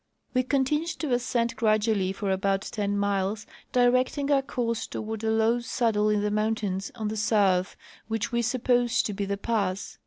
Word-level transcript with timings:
We 0.33 0.41
continued 0.41 0.89
to 1.01 1.13
ascend 1.13 1.55
gradually 1.55 2.11
for 2.11 2.31
about 2.31 2.61
ten 2.63 2.97
miles, 2.97 3.45
directing 3.71 4.31
our 4.31 4.41
course 4.41 4.87
toward 4.87 5.23
a 5.23 5.29
low 5.29 5.59
saddle 5.59 6.09
in 6.09 6.21
the 6.23 6.31
mountains 6.31 6.91
on 6.95 7.09
the 7.09 7.15
south 7.17 7.75
which 8.07 8.31
we 8.31 8.41
supposed 8.41 9.05
to 9.05 9.13
be 9.13 9.25
the 9.25 9.37
pass. 9.37 9.99